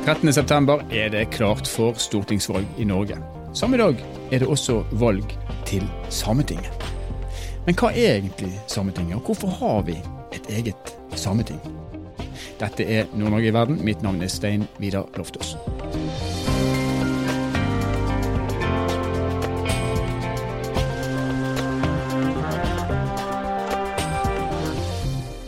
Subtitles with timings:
[0.00, 3.18] 13.9 er det klart for stortingsvalg i Norge.
[3.54, 4.00] Samme dag
[4.32, 5.34] er det også valg
[5.68, 6.86] til Sametinget.
[7.66, 9.98] Men hva er egentlig Sametinget, og hvorfor har vi
[10.32, 11.60] et eget sameting?
[12.60, 13.84] Dette er Nord-Norge i verden.
[13.84, 15.56] Mitt navn er Stein Vidar Loftaas.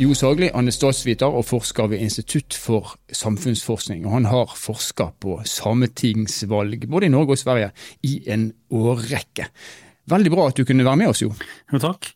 [0.00, 4.06] Jo Sagli han er statsviter og forsker ved Institutt for samfunnsforskning.
[4.06, 7.70] og Han har forska på sametingsvalg både i Norge og Sverige
[8.02, 9.46] i en årrekke.
[10.10, 11.30] Veldig bra at du kunne være med oss, Jo.
[11.72, 12.08] Jo, takk.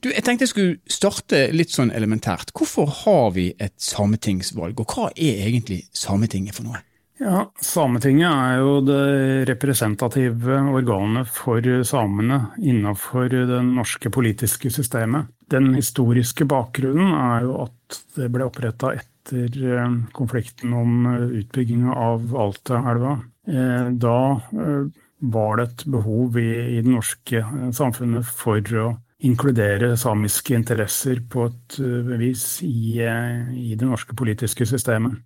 [0.00, 2.54] Du, Jeg tenkte jeg skulle starte litt sånn elementært.
[2.56, 6.80] Hvorfor har vi et sametingsvalg, og hva er egentlig Sametinget for noe?
[7.20, 15.28] Ja, Sametinget er jo det representative organet for samene innenfor det norske politiske systemet.
[15.52, 21.06] Den historiske bakgrunnen er jo at det ble oppretta etter eh, konflikten om
[21.40, 23.18] utbygginga av Altaelva.
[23.48, 24.18] Eh, da
[24.54, 24.86] eh,
[25.34, 27.42] var det et behov i det norske
[27.76, 28.88] samfunnet for å
[29.24, 31.78] inkludere samiske interesser på et
[32.20, 35.16] vis i, i det norske politiske systemet.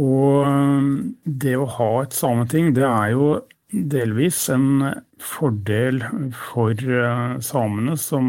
[0.00, 0.48] Og
[1.26, 3.26] det å ha et sameting, det er jo
[3.72, 6.02] delvis en fordel
[6.36, 6.76] for
[7.44, 8.26] samene, som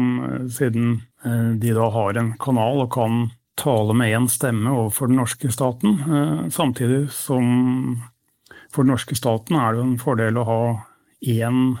[0.48, 1.02] siden
[1.60, 3.26] de da har en kanal og kan
[3.60, 6.00] tale med én stemme overfor den norske staten.
[6.52, 8.00] Samtidig som
[8.72, 10.62] for den norske staten er det en fordel å ha
[11.24, 11.76] én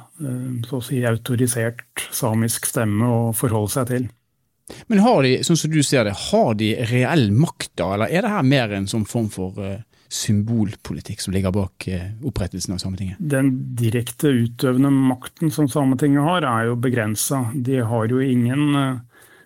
[0.84, 4.06] si autorisert samisk stemme å forholde seg til.
[4.88, 8.24] Men har de, sånn som du ser det, har de reell makt da, eller er
[8.24, 9.58] det her mer en sånn form for
[10.14, 13.18] symbolpolitikk som ligger bak uh, opprettelsen av Sametinget?
[13.18, 17.44] Den direkte utøvende makten som Sametinget har, er jo begrensa.
[17.54, 19.02] De har jo ingen uh,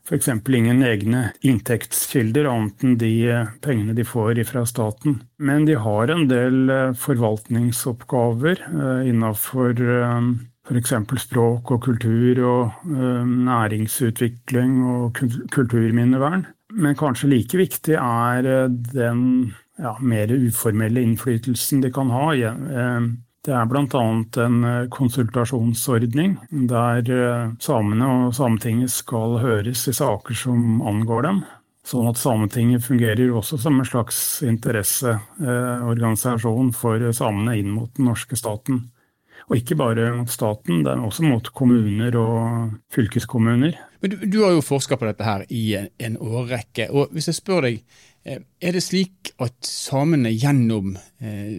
[0.09, 0.29] f.eks.
[0.29, 3.13] ingen egne inntektskilder, annet enn de
[3.65, 5.21] pengene de får fra staten.
[5.37, 8.63] Men de har en del forvaltningsoppgaver
[9.05, 10.95] innafor f.eks.
[11.27, 15.21] språk og kultur og næringsutvikling og
[15.53, 16.47] kulturminnevern.
[16.73, 19.23] Men kanskje like viktig er den
[19.79, 22.33] ja, mer uformelle innflytelsen de kan ha.
[23.47, 24.03] Det er bl.a.
[24.43, 24.57] en
[24.93, 26.35] konsultasjonsordning
[26.69, 27.07] der
[27.63, 31.39] samene og Sametinget skal høres i saker som angår dem.
[31.89, 38.37] Sånn at Sametinget fungerer også som en slags interesseorganisasjon for samene inn mot den norske
[38.37, 38.83] staten.
[39.49, 43.73] Og ikke bare mot staten, det er også mot kommuner og fylkeskommuner.
[44.03, 46.93] Men du, du har jo forska på dette her i en, en, årrekke.
[46.93, 47.81] og Hvis jeg spør deg,
[48.29, 51.55] er det slik at samene gjennom eh,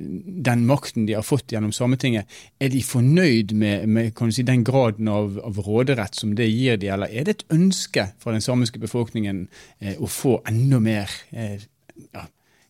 [0.46, 5.10] den makten de har fått gjennom Sametinget, er de fornøyd med, med si, den graden
[5.12, 8.82] av, av, råderett som det gir de, eller er det et ønske fra den samiske
[8.82, 9.46] befolkningen
[9.80, 11.64] eh, å få enda mer eh,
[12.12, 12.28] ja,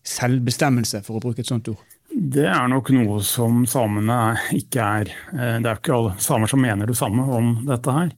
[0.07, 1.98] selvbestemmelse, for å bruke et sånt ord?
[2.19, 4.15] Det er nok noe som samene
[4.55, 5.11] ikke er.
[5.31, 8.09] Det er ikke alle samer som mener det samme om dette her.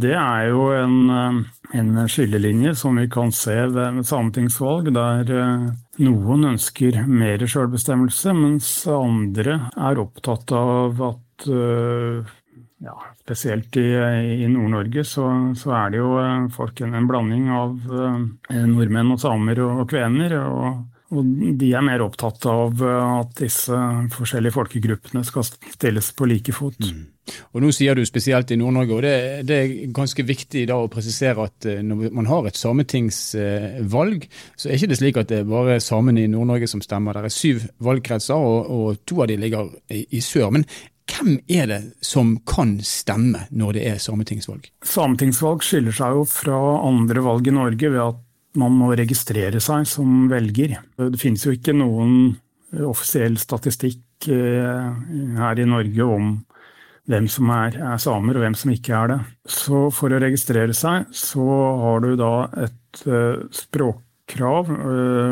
[0.00, 1.42] Det er jo en,
[1.76, 5.34] en skillelinje som vi kan se ved sametingsvalg, der
[6.00, 11.46] noen ønsker mer selvbestemmelse, mens andre er opptatt av at
[12.84, 13.86] ja, spesielt i,
[14.40, 15.28] i Nord-Norge så,
[15.58, 16.16] så, er det jo
[16.56, 17.76] folk en, en blanding av
[18.72, 20.38] nordmenn og samer og, og kvener.
[20.40, 20.82] og
[21.14, 23.80] og de er mer opptatt av eh, at disse
[24.14, 26.78] forskjellige folkegruppene skal stilles på like fot.
[26.82, 27.10] Mm.
[27.56, 29.14] Og Nå sier du spesielt i Nord-Norge, og det,
[29.48, 34.26] det, er ganske viktig da å presisere at eh, når man har et sametingsvalg,
[34.56, 37.16] så er ikke det slik at det er bare samene i Nord-Norge som stemmer.
[37.16, 40.50] Det er syv valgkretser, og, og to av de ligger i, i sør.
[40.58, 40.68] Men
[41.10, 44.68] hvem er det som kan stemme når det er sametingsvalg?
[44.88, 48.22] Sametingsvalg skiller seg jo fra andre valg i Norge ved at
[48.60, 50.76] man må registrere seg som velger.
[50.98, 52.34] Det finnes jo ikke noen
[52.84, 54.90] offisiell statistikk eh,
[55.38, 56.34] her i Norge om
[57.10, 59.18] hvem som er, er, samer og hvem som ikke er det.
[59.44, 61.44] Så for å registrere seg, så
[61.82, 62.34] har du da
[62.64, 64.70] et uh, språkkrav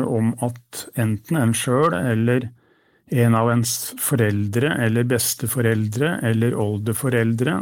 [0.05, 2.45] om at enten en sjøl eller
[3.13, 7.57] en av ens foreldre eller besteforeldre eller oldeforeldre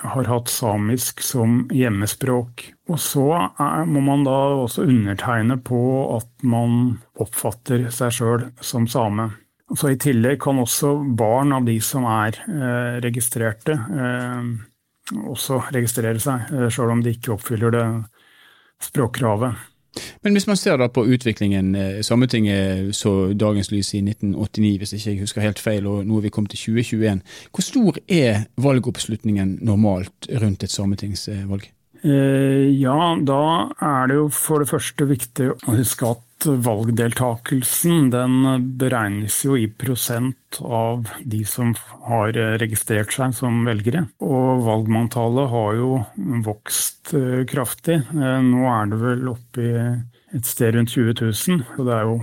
[0.00, 2.64] har hatt samisk som hjemmespråk.
[2.88, 5.80] Og så er, må man da også undertegne på
[6.16, 9.30] at man oppfatter seg sjøl som same.
[9.76, 16.20] Så I tillegg kan også barn av de som er eh, registrerte, eh, også registrere
[16.20, 17.86] seg, eh, sjøl om de ikke oppfyller det
[18.82, 19.71] språkkravet.
[20.22, 24.92] Men hvis man ser da på utviklingen, eh, Sametinget så dagens lys i 1989, hvis
[24.92, 27.20] ikke jeg husker helt feil, og nå er vi kommet til 2021.
[27.52, 31.68] Hvor stor er valgoppslutningen normalt rundt et sametingsvalg?
[32.02, 33.42] Ja, da
[33.78, 39.68] er det jo for det første viktig å huske at valgdeltakelsen den beregnes jo i
[39.68, 41.74] prosent av de som
[42.08, 44.06] har registrert seg som velgere.
[44.24, 45.92] Og valgmanntallet har jo
[46.46, 48.00] vokst eh, kraftig.
[48.12, 49.76] Eh, nå er det vel oppe i
[50.32, 52.14] et sted rundt 20 000, og det er jo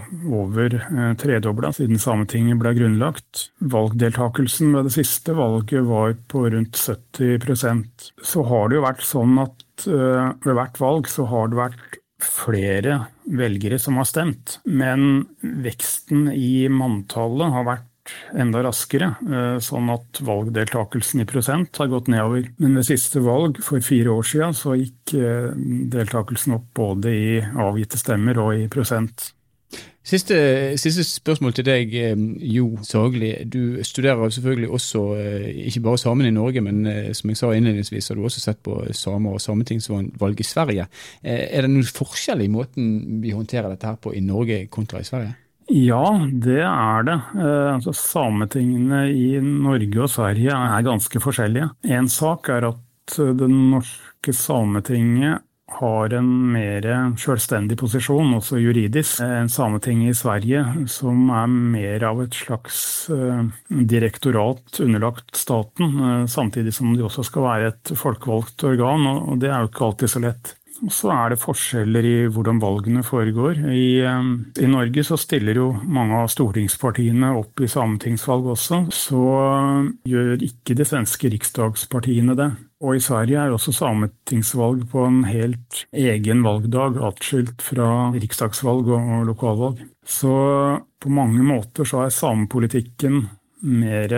[0.41, 3.49] over eh, tredobla siden Sametinget ble grunnlagt.
[3.61, 9.37] Valgdeltakelsen ved det siste valget var på rundt 70% Så har det jo vært sånn
[9.45, 16.27] at ved hvert valg så har det vært flere velgere som har stemt, men veksten
[16.33, 17.87] i manntallet har vært
[18.39, 22.47] enda raskere, eh, sånn at valgdeltakelsen i prosent har gått nedover.
[22.57, 25.51] Men ved siste valg for fire år siden så gikk eh,
[25.93, 29.31] deltakelsen opp både i avgitte stemmer og i prosent.
[30.09, 30.38] Siste,
[30.81, 33.29] siste, spørsmål til deg, eh, Jo Sagli.
[33.45, 37.51] Du studerer selvfølgelig også eh, ikke bare samene i Norge, men eh, som jeg sa
[37.53, 40.88] innledningsvis, har du også sett på samer og sametingsvalg i Sverige.
[41.21, 45.06] Er det noen forskjell i måten vi håndterer dette her på i Norge kontra i
[45.06, 45.35] Sverige?
[45.69, 47.19] Ja, det er det.
[47.75, 51.69] Altså, sametingene i Norge og Sverige er ganske forskjellige.
[51.85, 55.45] En sak er at det norske sametinget
[55.77, 56.86] har en mer
[57.19, 62.81] selvstendig posisjon, også juridisk, enn Sametinget i Sverige, som er mer av et slags
[63.13, 69.42] eh, direktorat underlagt staten, eh, samtidig som de også skal være et folkevalgt organ, og
[69.42, 70.56] det er jo ikke alltid så lett.
[70.85, 73.59] Og så er det forskjeller i hvordan valgene foregår.
[73.67, 74.29] I, eh,
[74.63, 78.81] I, Norge så stiller jo mange av stortingspartiene opp i sametingsvalg også.
[78.93, 79.23] Så
[80.07, 82.51] gjør ikke de svenske riksdagspartiene det.
[82.79, 89.27] Og i Sverige er også sametingsvalg på en helt egen valgdag, atskilt fra riksdagsvalg og
[89.27, 89.83] lokalvalg.
[90.07, 90.31] Så
[90.99, 93.25] på mange måter så er samepolitikken
[93.67, 94.15] mer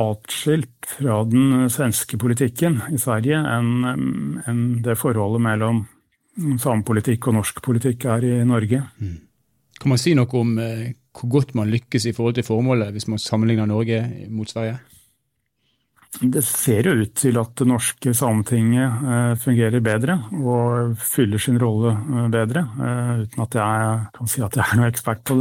[0.00, 5.84] atskilt fra den svenske politikken i Sverige enn en det forholdet mellom
[6.60, 8.82] samepolitikk og norsk politikk er i Norge.
[9.00, 9.18] Mm.
[9.80, 13.08] Kan man si noe om eh, hvor godt man lykkes i forhold til formålet, hvis
[13.10, 14.78] man sammenligner Norge mot Sverige?
[16.18, 21.60] Det ser jo ut til at det norske Sametinget eh, fungerer bedre og fyller sin
[21.62, 22.64] rolle eh, bedre.
[22.82, 25.38] Eh, uten at jeg kan si at jeg er noen ekspert på,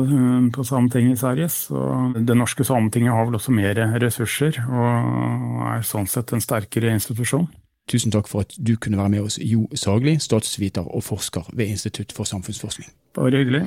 [0.54, 1.50] på Sametinget i Sverige.
[1.50, 6.94] Så det norske Sametinget har vel også mer ressurser og er sånn sett en sterkere
[6.94, 7.50] institusjon.
[7.90, 11.74] Tusen takk for at du kunne være med oss, Jo Sagli, statsviter og forsker ved
[11.74, 12.94] Institutt for samfunnsforskning.
[13.18, 13.66] Bare hyggelig.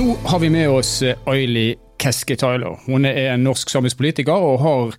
[0.00, 2.78] Nå har vi med oss Aili Keske Tyler.
[2.86, 4.94] Hun er en norsk samisk politiker og har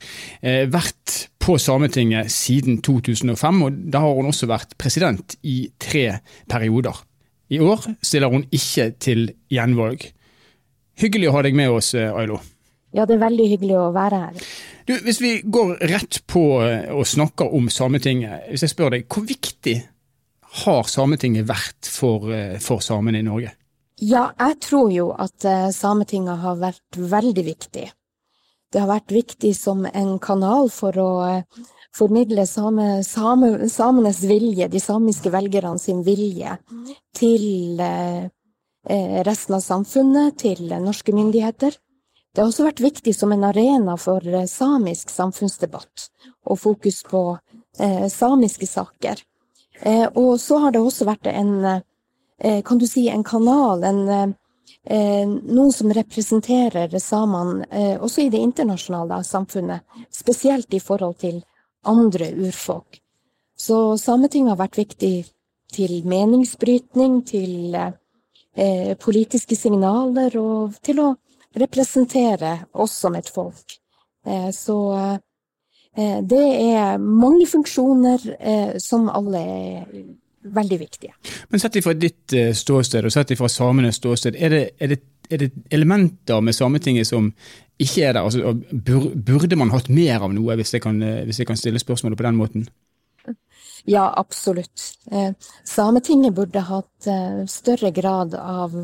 [0.45, 3.63] eh, vært på Sametinget siden 2005.
[3.65, 6.99] og Da har hun også vært president i tre perioder.
[7.49, 10.05] I år stiller hun ikke til gjenvalg.
[11.01, 12.37] Hyggelig å ha deg med oss, eh, Ailo.
[12.93, 14.51] Ja, det er veldig hyggelig å være her.
[14.85, 19.25] Du, Hvis vi går rett på og snakker om Sametinget, hvis jeg spør deg, hvor
[19.25, 19.79] viktig
[20.61, 22.29] har Sametinget vært for,
[22.61, 23.55] for samene i Norge?
[24.01, 27.83] Ja, jeg tror jo at uh, Sametinget har vært veldig viktig.
[28.73, 34.71] Det har vært viktig som en kanal for å uh, formidle same, same, samenes vilje,
[34.73, 36.55] de samiske velgerne sin vilje,
[37.13, 38.25] til uh,
[39.27, 41.77] resten av samfunnet, til norske myndigheter.
[42.33, 46.07] Det har også vært viktig som en arena for samisk samfunnsdebatt
[46.47, 47.21] og fokus på
[48.09, 49.19] samiske saker.
[50.15, 51.81] og så har det også vært en Eh,
[52.41, 54.33] kan du si, en kanal, en,
[54.83, 61.41] eh, noe som representerer samene eh, også i det internasjonale samfunnet, spesielt i forhold til
[61.85, 63.01] andre urfolk.
[63.57, 65.15] Så Sametinget har vært viktig
[65.71, 71.09] til meningsbrytning, til eh, politiske signaler og til å
[71.61, 73.77] representere oss som et folk.
[74.25, 79.87] Eh, så eh, det er mange funksjoner som alle er
[80.43, 81.13] veldig viktige.
[81.49, 84.99] Men sett ifra ditt eh, ståsted og sett ifra samenes ståsted, er det, er, det,
[85.29, 87.31] er det, elementer med Sametinget som
[87.81, 88.23] ikke er der?
[88.23, 88.53] Altså,
[89.31, 92.19] burde man hatt mer av noe, hvis jeg kan, eh, hvis jeg kan stille spørsmålet
[92.19, 92.65] på den måten?
[93.89, 94.81] Ja, absolutt.
[95.11, 95.31] Eh,
[95.65, 97.11] Sametinget burde hatt
[97.49, 98.75] større grad av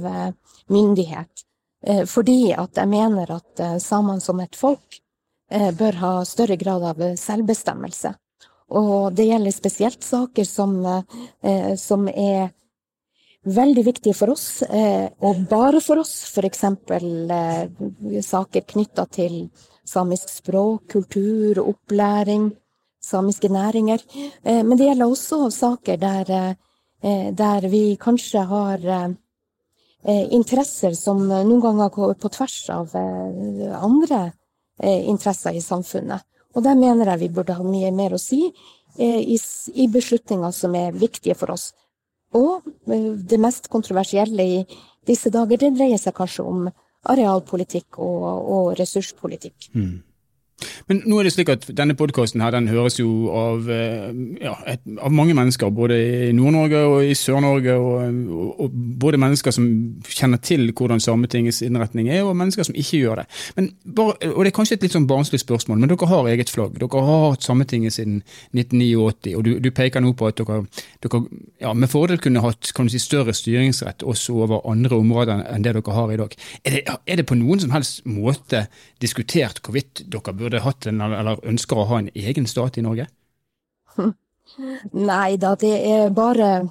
[0.73, 1.43] myndighet.
[2.09, 4.97] Fordi at jeg mener at samene som et folk
[5.77, 8.15] bør ha større grad av selvbestemmelse.
[8.75, 10.86] Og det gjelder spesielt saker som,
[11.41, 12.51] eh, som er
[13.45, 16.25] veldig viktige for oss, eh, og bare for oss.
[16.36, 16.63] F.eks.
[16.63, 19.50] Eh, saker knytta til
[19.86, 22.51] samisk språk, kultur, opplæring,
[23.01, 24.03] samiske næringer.
[24.43, 26.57] Men det gjelder også saker der,
[27.31, 29.15] der vi kanskje har
[30.03, 34.33] interesser som noen ganger går på tvers av andre
[34.83, 36.19] interesser i samfunnet.
[36.57, 38.47] Og der mener jeg vi burde ha mye mer å si
[38.97, 41.69] i beslutninger som er viktige for oss.
[42.35, 44.57] Og det mest kontroversielle i
[45.07, 46.65] disse dager, det dreier seg kanskje om
[47.07, 48.25] arealpolitikk og,
[48.57, 49.69] og ressurspolitikk.
[49.77, 50.01] Mm.
[50.89, 54.07] Men nå er det slik at denne podkasten her, den høres jo av, eh,
[54.41, 57.75] ja, et, av mange mennesker, både i Nord-Norge og i Sør-Norge.
[57.77, 59.67] Og, og, og, både mennesker som
[60.09, 63.27] kjenner til hvordan Sametingets innretning er, og mennesker som ikke gjør det.
[63.57, 66.79] Men og Det er kanskje et litt sånn barnslig spørsmål, men dere har eget flagg.
[66.81, 68.21] Dere har hatt Sametinget siden
[68.55, 70.63] 1989, og du, du peker nå på at dere,
[71.05, 71.23] dere
[71.61, 75.65] ja, med fordel kunne hatt kan du si, større styringsrett også over andre områder enn
[75.65, 76.33] det dere har i dag.
[76.63, 78.65] Er det, er det på noen som helst måte
[79.03, 82.86] diskutert hvorvidt dere burde burde hatt en, eller ønsker å ha en egen stat i
[82.86, 83.10] Norge?
[84.92, 86.70] Nei da, det er bare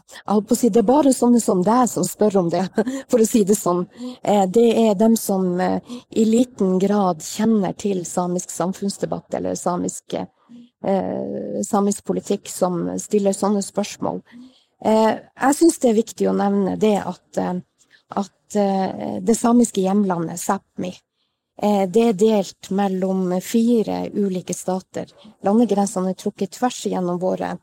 [0.57, 2.65] si, det er bare sånne som deg som spør om det,
[3.11, 3.85] for å si det sånn.
[4.23, 5.79] Eh, det er dem som eh,
[6.17, 13.65] i liten grad kjenner til samisk samfunnsdebatt eller samisk, eh, samisk politikk, som stiller sånne
[13.65, 14.23] spørsmål.
[14.87, 17.39] Jeg syns det er viktig å nevne det at,
[18.21, 18.57] at
[19.25, 20.91] det samiske hjemlandet, Sápmi,
[21.57, 25.09] det er delt mellom fire ulike stater.
[25.45, 27.57] Landegrensene er trukket tvers gjennom våre,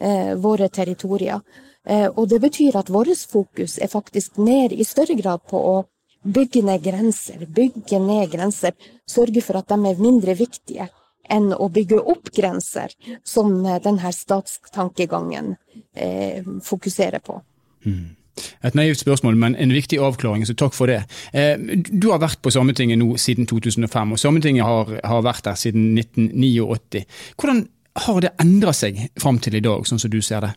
[0.00, 1.40] eh, våre territorier.
[1.86, 5.84] Eh, og det betyr at vårt fokus er faktisk mer i større grad på å
[6.22, 8.72] bygge ned grenser, bygge ned grenser,
[9.08, 10.90] sørge for at de er mindre viktige
[11.30, 12.92] enn å bygge opp grenser,
[13.24, 15.54] som denne statstankegangen
[15.94, 17.40] eh, fokuserer på.
[17.86, 18.16] Mm.
[18.64, 21.02] Et naivt spørsmål, men en viktig avklaring, så takk for det.
[21.32, 21.56] Eh,
[21.90, 25.92] du har vært på Sametinget nå siden 2005, og Sametinget har, har vært der siden
[25.98, 27.04] 1989.
[27.36, 27.66] Hvordan
[28.06, 30.54] har det endra seg fram til i dag, sånn som du ser det?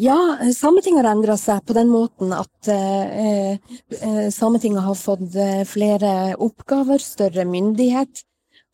[0.00, 0.16] Ja,
[0.56, 6.38] Sametinget har endra seg på den måten at eh, eh, Sametinget har fått eh, flere
[6.40, 8.22] oppgaver, større myndighet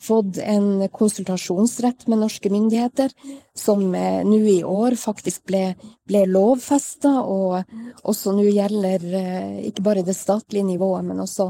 [0.02, 3.12] fått en konsultasjonsrett med norske myndigheter,
[3.56, 5.74] som eh, nå i år faktisk ble,
[6.08, 7.62] ble lovfesta, og
[8.04, 11.48] også nå gjelder eh, ikke bare det statlige nivået, men også,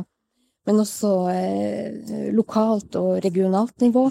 [0.67, 4.09] men også eh, lokalt og regionalt nivå.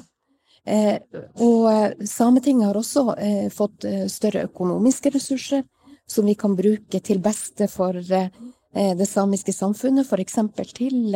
[0.66, 0.98] Eh,
[1.46, 5.62] og Sametinget har også eh, fått eh, større økonomiske ressurser
[6.10, 10.36] som vi kan bruke til beste for det samiske samfunnet, f.eks.
[10.76, 11.16] til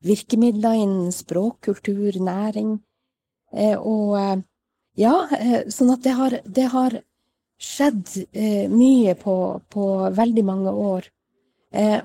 [0.00, 2.78] virkemidler innen språk, kultur, næring.
[3.52, 4.36] Eh, og eh,
[5.00, 6.98] ja, eh, sånn at det har, det har
[7.62, 8.08] skjedd
[8.72, 9.36] mye på,
[9.70, 11.04] på, veldig mange år.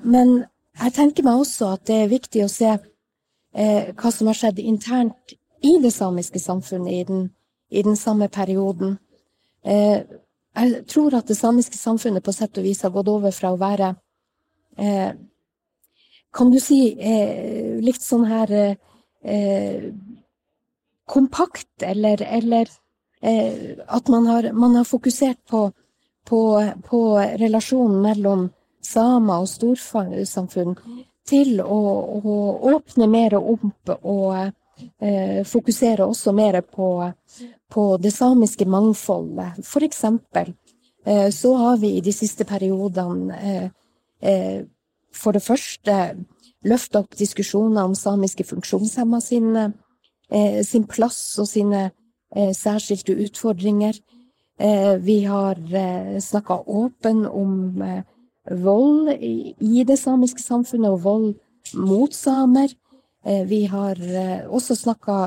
[0.06, 0.44] Men
[0.77, 2.75] jeg tenker meg også at det er viktig å se
[3.58, 5.34] hva som har skjedd internt
[5.65, 7.24] i det samiske samfunnet i den,
[7.74, 9.00] i den samme perioden.
[9.65, 13.58] Jeg tror at det samiske samfunnet på sett og vis har gått over fra å
[13.58, 13.96] være
[16.34, 19.88] kan du si, eh, litt sånn her eh,
[21.08, 22.70] kompakt, eller, eller
[23.22, 25.72] eh, at man har, man har, fokusert på,
[26.28, 26.42] på,
[26.84, 27.02] på
[27.40, 28.50] relasjonen mellom
[28.84, 30.76] samer og storsamfunn
[31.28, 31.82] til å,
[32.20, 32.38] å,
[32.76, 34.36] åpne mer opp og
[35.02, 36.92] eh, fokusere også mer på,
[37.72, 39.60] på det samiske mangfoldet.
[39.68, 40.54] For eksempel
[41.06, 43.42] eh, så har vi i de siste periodene
[44.22, 44.64] eh,
[45.14, 45.94] for det første
[46.68, 51.92] løfte opp diskusjoner om samiske funksjonshemma sin, eh, sin plass og sine
[52.36, 54.00] eh, særskilte utfordringer.
[54.60, 58.04] Eh, vi har eh, snakka åpen om eh,
[58.64, 61.36] vold i, i, det samiske samfunnet, og vold
[61.76, 62.74] mot samer.
[63.26, 64.00] Eh, vi har
[64.50, 65.18] også snakka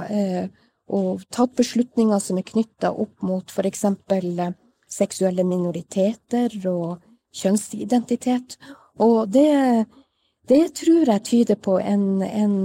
[0.91, 3.85] og tatt beslutninger som er knytta opp mot f.eks.
[4.91, 6.99] seksuelle minoriteter og
[7.31, 8.57] kjønnsidentitet.
[9.01, 9.87] Og det,
[10.49, 12.57] det tror jeg tyder på en, en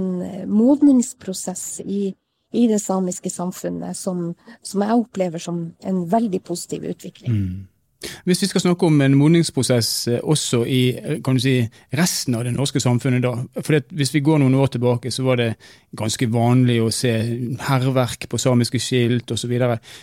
[0.50, 2.10] modningsprosess i,
[2.52, 7.32] i, det samiske samfunnet som, som, jeg opplever som en veldig positiv utvikling.
[7.32, 7.64] Mm.
[8.26, 10.80] Hvis vi skal snakke om en modningsprosess eh, også i
[11.42, 11.54] si,
[11.98, 13.62] resten av det norske samfunnet, da.
[13.62, 15.50] For Hvis vi går noen år tilbake, så var det
[15.96, 17.12] ganske vanlig å se
[17.66, 19.54] hærverk på samiske skilt osv.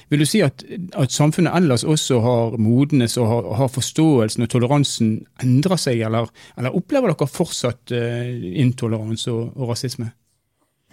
[0.09, 4.51] Vil du si at, at, samfunnet ellers også har modnes og har, har forståelsen og
[4.53, 8.33] toleransen endra seg, eller, eller, opplever dere fortsatt uh,
[8.63, 10.09] intoleranse og, og rasisme?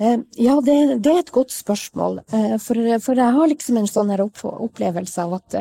[0.01, 2.23] Eh, ja, det, det, er et godt spørsmål.
[2.63, 5.59] For, for, jeg har liksom en sånn opplevelse av at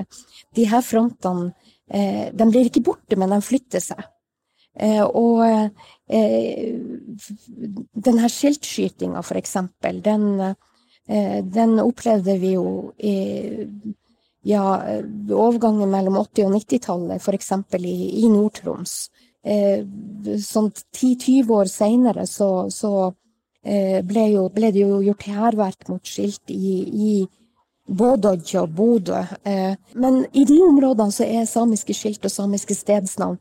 [0.55, 1.51] de her frontene
[1.91, 4.07] eh, de blir ikke borte, men de flytter seg.
[4.79, 5.43] Eh, og
[6.07, 6.75] eh,
[8.07, 10.27] den her skiltskytinga, for eksempel, den,
[11.09, 13.15] eh, den opplevde vi jo i
[14.47, 14.63] ja,
[15.35, 17.51] overgangen mellom 80- og 90-tallet, f.eks.
[17.83, 19.09] i, i Nord-Troms.
[19.43, 19.83] eh,
[20.43, 23.15] sånn 10-20 år seinere så, så eh,
[23.59, 27.11] ble, jo, ble, det jo gjort hærverk mot skilt i, i
[27.89, 29.19] Bådodje og Bodø.
[29.43, 33.39] Eh, men i de områdene så er samiske skilt og samiske stedsnavn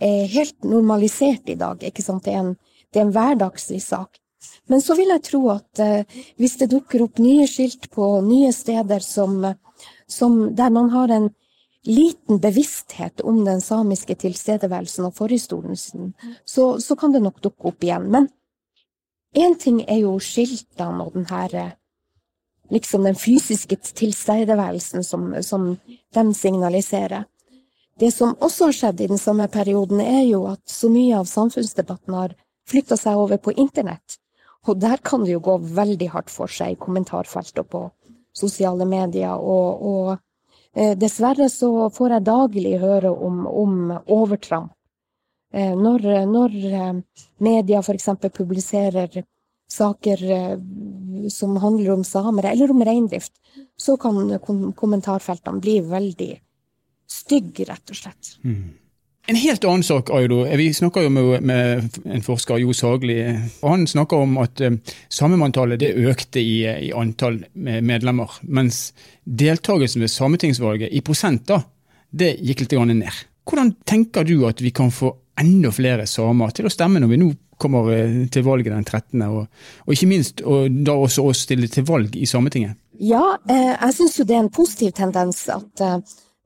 [0.00, 1.82] eh, helt normalisert i dag.
[1.82, 2.24] ikke sant?
[2.24, 2.54] Det er en,
[2.92, 4.18] det er en hverdagslig sak.
[4.70, 8.52] Men så vil jeg tro at eh, hvis det dukker opp nye skilt på nye
[8.54, 9.38] steder som,
[10.10, 11.30] som, der man har en
[11.86, 17.86] liten bevissthet om den samiske tilstedeværelsen og forhistorien så, så, kan det nok dukke opp
[17.86, 18.08] igjen.
[18.10, 18.26] Men
[19.36, 21.72] én ting er jo skiltene og den her eh,
[22.70, 25.76] liksom den fysiske tilstedeværelsen som, som
[26.14, 27.24] de signaliserer.
[28.00, 31.28] Det som også har skjedd i den samme perioden, er jo at så mye av
[31.30, 32.34] samfunnsdebatten har
[32.68, 34.18] flytta seg over på internett.
[34.66, 37.82] Og der kan det jo gå veldig hardt for seg i kommentarfelt og på
[38.36, 39.38] sosiale medier.
[39.38, 40.10] Og, og
[40.74, 44.75] eh, dessverre så får jeg daglig høre om, om overtramp.
[45.54, 46.92] Eh, når, når eh,
[47.38, 48.08] media f.eks.
[48.34, 49.22] publiserer
[49.70, 50.56] saker eh,
[51.32, 53.32] som handler om samer eller om reindrift,
[53.78, 56.32] så kan kommentarfeltene bli veldig
[57.06, 58.34] stygge, rett og slett.
[58.42, 58.74] Mm.
[59.26, 60.44] En helt annen sak, Aido.
[60.58, 63.16] Vi snakker jo med, med en forsker, Jo Sagli.
[63.58, 64.62] og Han snakker om at
[65.10, 68.36] samemanntallet det økte i, i, antall medlemmer.
[68.46, 68.92] Mens
[69.24, 71.58] deltakelsen ved sametingsvalget i prosent da,
[72.14, 73.24] det gikk litt ned.
[73.42, 77.20] Hvordan tenker du at vi kan få enda flere samer til å stemme når vi
[77.20, 79.46] nå kommer eh, til valget den 13., og,
[79.86, 82.76] og ikke minst og da også å stille til valg i Sametinget?
[83.00, 85.98] Ja, eh, jeg syns jo det er en positiv tendens at eh,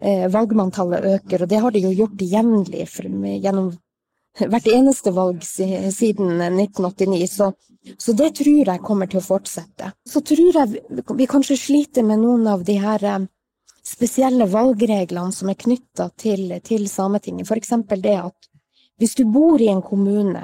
[0.03, 2.87] eh, valgmanntallet øker, og det har det jo gjort jevnlig
[3.43, 3.73] gjennom
[4.39, 7.27] hvert eneste valg siden 1989.
[7.29, 7.51] Så,
[7.97, 9.93] så, det tror jeg kommer til å fortsette.
[10.09, 13.27] Så tror jeg vi kanskje sliter med noen av de her eh,
[13.87, 17.49] spesielle valgreglene som er knytta til, til Sametinget.
[17.49, 17.75] F.eks.
[17.99, 18.50] det at
[19.01, 20.43] hvis du bor i en kommune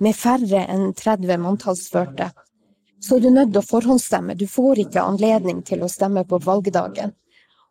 [0.00, 2.30] med færre enn 30 manntallsførte,
[3.00, 4.36] så er du nødt til å forhåndsstemme.
[4.38, 7.14] Du får ikke anledning til å stemme på valgdagen.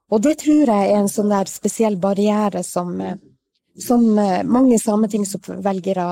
[0.10, 3.18] Og det tror jeg er en sånn der spesiell barriere som, eh,
[3.80, 6.08] som eh, mange sametingsvelgere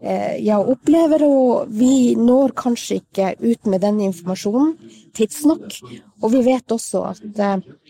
[0.00, 4.76] eh, ja, opplever, og vi når kanskje ikke ut med den informasjonen
[5.18, 5.82] tidsnok.
[6.22, 7.22] Og vi vet også at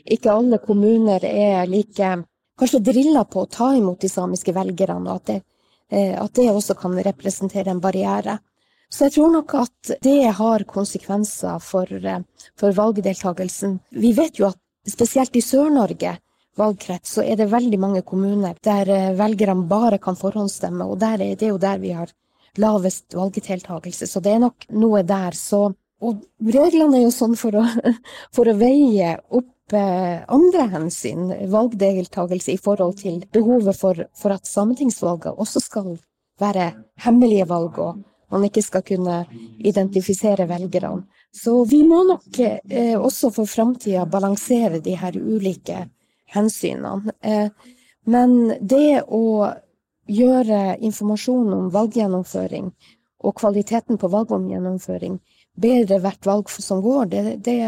[0.02, 2.16] ikke alle kommuner er like
[2.58, 5.38] kanskje drilla på å ta imot de samiske velgerne, og at det,
[6.16, 8.38] at det også kan representere en barriere.
[8.92, 11.88] Så jeg tror nok at det har konsekvenser for,
[12.60, 13.78] for valgdeltakelsen.
[13.96, 16.16] Vi vet jo at Spesielt i Sør-Norge
[16.58, 21.22] valgkrets så er det veldig mange kommuner der eh, velgerne bare kan forhåndsstemme, og er,
[21.38, 22.10] det er jo der vi har
[22.58, 25.38] lavest valgdeltakelse, så det er nok noe der.
[25.38, 25.70] Så,
[26.02, 27.64] og reglene er jo sånn for å,
[28.36, 34.48] for å veie opp eh, andre hensyn, valgdeltakelse i forhold til behovet for, for at
[34.50, 35.92] sametingsvalget også skal
[36.42, 36.72] være
[37.04, 39.22] hemmelige valg, og man ikke skal kunne
[39.62, 41.04] identifisere velgerne.
[41.32, 45.86] Så vi må nok eh, også for framtida balansere de her ulike
[46.34, 47.14] hensynene.
[47.24, 47.48] Eh,
[48.04, 49.52] men det å
[50.10, 52.72] gjøre informasjon om valggjennomføring
[53.22, 55.20] og kvaliteten på valggjennomføring
[55.58, 57.58] bedre hvert valg som går, det, det,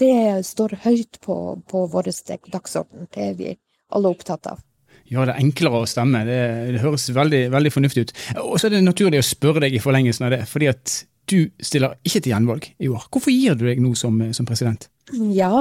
[0.00, 1.36] det står høyt på,
[1.70, 2.10] på vår
[2.50, 3.08] dagsorden.
[3.14, 3.56] Det er vi
[3.94, 4.62] alle opptatt av
[5.10, 6.22] gjøre det enklere å stemme.
[6.28, 6.38] Det,
[6.74, 8.12] det høres veldig, veldig, fornuftig ut.
[8.44, 10.94] Og så er det naturlig å spørre deg i forlengelsen av det, fordi at
[11.30, 13.06] du stiller ikke til gjenvalg i år.
[13.12, 14.88] Hvorfor gir du deg nå som, som president?
[15.32, 15.52] Ja,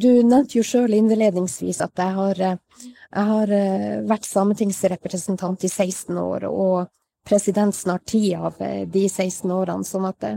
[0.00, 6.16] du nevnte jo sjøl innledningsvis at jeg har, jeg har, eh, vært sametingsrepresentant i 16
[6.20, 6.88] år, og
[7.28, 9.84] president snart 10 av eh, de 16 årene.
[9.84, 10.28] sånn at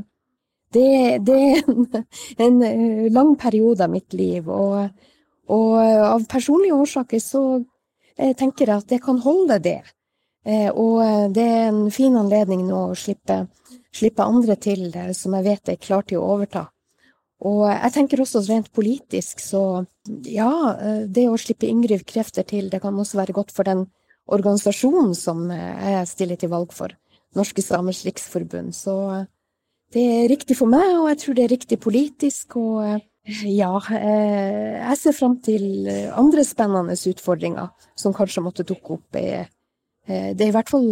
[0.74, 1.88] det, det er en,
[2.48, 4.50] en, eh, lang periode av mitt liv.
[4.50, 4.90] Og,
[5.54, 7.44] og av personlige årsaker så
[8.14, 9.80] tenker jeg at det kan holde, det.
[10.78, 11.00] Og
[11.34, 13.46] det er en fin anledning nå å slippe
[13.94, 16.68] slippe andre til som jeg vet er klar til å overta.
[17.44, 19.84] Og jeg tenker også rent politisk, så
[20.32, 20.50] ja,
[21.08, 23.86] det å slippe yngre krefter til, det kan også være godt for den
[24.32, 26.94] organisasjonen som jeg stiller til valg for,
[27.36, 28.72] Norske Samers Riksforbund.
[28.78, 28.96] Så
[29.94, 32.58] det er riktig for meg, og jeg tror det er riktig politisk.
[32.60, 33.00] Og
[33.48, 39.06] ja, jeg ser fram til andre spennende utfordringer som kanskje måtte dukke opp.
[39.14, 39.46] Det
[40.10, 40.90] er i hvert fall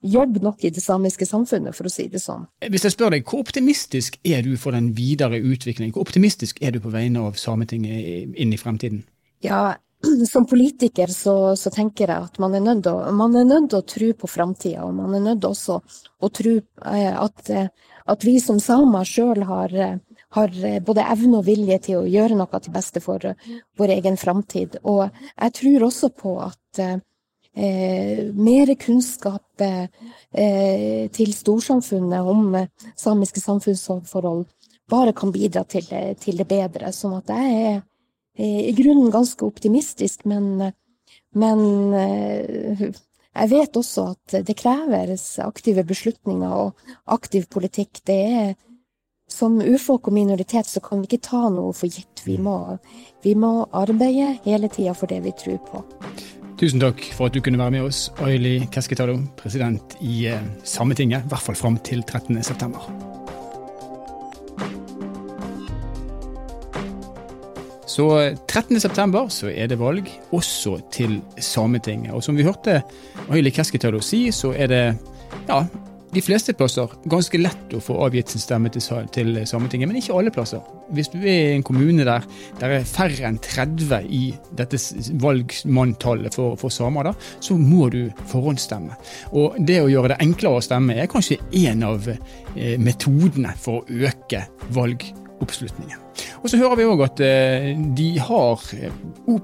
[0.00, 2.46] jobb nok i det samiske samfunnet, for å si det sånn.
[2.72, 5.92] Hvis jeg spør deg, Hvor optimistisk er du for den videre utviklingen?
[5.92, 9.04] Hvor optimistisk er du på vegne av Sametinget inn i fremtiden?
[9.44, 9.76] Ja,
[10.32, 12.84] som politiker så, så, tenker jeg at man er nødt
[13.70, 17.68] til å tro på framtida, og man er nødt også å tro eh, at, eh,
[18.10, 19.76] at vi som samer sjøl har,
[20.36, 23.32] har, både evne og vilje til å gjøre noe til beste for
[23.78, 24.80] vår egen framtid.
[24.82, 32.56] Og jeg tror også på at eh, mer kunnskap eh, til storsamfunnet om
[32.98, 34.46] samiske samfunnsforhold
[34.90, 35.86] bare kan bidra til,
[36.18, 36.90] til, det bedre.
[36.94, 37.80] Sånn at jeg er
[38.40, 40.72] i grunnen ganske optimistisk, men,
[41.36, 41.60] men
[42.80, 48.00] jeg vet også at det kreves aktive beslutninger og aktiv politikk.
[48.06, 48.50] Det er
[49.30, 52.24] som urfolk og minoritet så kan vi ikke ta noe for gitt.
[52.26, 52.56] Vi må,
[53.24, 55.84] vi må arbeide hele tida for det vi tror på.
[56.60, 61.24] Tusen takk for at du kunne være med oss, Aili Kesketalo, president i eh, Sametinget,
[61.24, 63.09] i hvert fall fram til 13.9.
[68.00, 68.08] Så
[68.48, 72.14] 13.9 så er det valg, også til Sametinget.
[72.16, 72.78] Og som vi hørte
[73.28, 74.84] Aili å si, så er det
[75.50, 75.58] ja,
[76.14, 80.32] de fleste plasser ganske lett å få avgitt sin stemme til, Sametinget, men ikke alle
[80.32, 80.64] plasser.
[80.96, 82.24] Hvis du er i en kommune der
[82.56, 84.24] det er færre enn 30 i
[84.56, 84.80] dette
[85.20, 88.96] valgmanntallet for, for, samer, da, så må du forhåndsstemme.
[89.36, 93.84] Og det å gjøre det enklere å stemme er kanskje en av eh, metodene for
[93.84, 94.46] å øke
[95.40, 95.98] valgoppslutningen.
[96.42, 98.92] Og så hører vi òg at eh, de har, eh,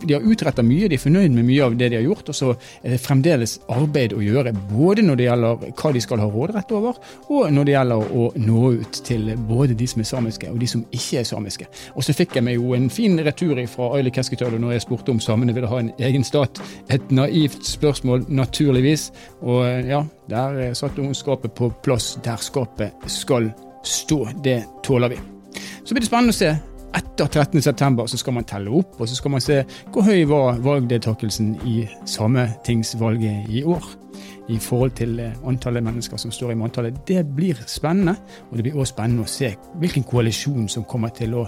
[0.07, 2.29] de har utretta mye, de er fornøyd med mye av det de har gjort.
[2.29, 6.21] Og så er det fremdeles arbeid å gjøre, både når det gjelder hva de skal
[6.21, 6.97] ha råderett over,
[7.29, 10.71] og når det gjelder å nå ut til både de som er samiske og de
[10.71, 11.69] som ikke er samiske.
[11.95, 15.15] Og så fikk jeg meg jo en fin retur fra Aili Keskitalo når jeg spurte
[15.15, 16.61] om samene ville ha en egen stat.
[16.93, 19.11] Et naivt spørsmål, naturligvis.
[19.43, 23.53] Og eh, ja, der satte hun skapet på plass der skapet skal
[23.87, 24.27] stå.
[24.45, 25.36] Det tåler vi.
[25.87, 26.57] Så blir det spennende å se
[26.97, 29.61] etter 13.9 så skal man telle opp, og så skal man se
[29.93, 33.95] hvor høy var valgdeltakelsen i sametingsvalget i år.
[34.47, 37.01] I forhold til eh, antallet mennesker som står i manntallet.
[37.09, 38.15] Det blir spennende,
[38.47, 39.51] og det blir også spennende å se
[39.83, 41.43] hvilken koalisjon som kommer til å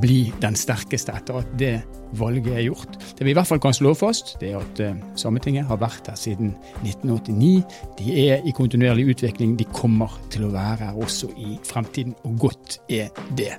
[0.00, 1.74] bli den sterkeste etter at det
[2.16, 2.96] valget er gjort.
[3.18, 6.08] Det vi i hvert fall kan slå fast, det er at uh, Sametinget har vært
[6.08, 7.78] her siden 1989.
[8.00, 9.58] De er i kontinuerlig utvikling.
[9.60, 13.58] De kommer til å være her også i fremtiden, og godt er det.